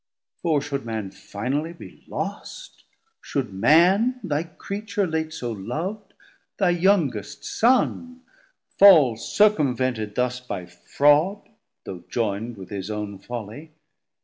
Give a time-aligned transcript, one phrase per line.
[0.41, 2.85] For should Man finally be lost,
[3.21, 6.15] should Man 150 Thy creature late so lov'd,
[6.57, 8.21] thy youngest Son
[8.79, 11.47] Fall circumvented thus by fraud,
[11.83, 13.73] though joynd With his own folly?